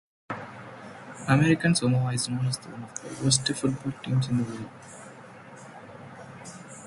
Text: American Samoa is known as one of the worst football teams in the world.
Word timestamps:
American 1.27 1.75
Samoa 1.75 2.13
is 2.13 2.27
known 2.27 2.47
as 2.47 2.57
one 2.65 2.85
of 2.85 3.01
the 3.19 3.23
worst 3.23 3.45
football 3.49 3.93
teams 4.03 4.29
in 4.29 4.37
the 4.37 4.43
world. 4.43 4.69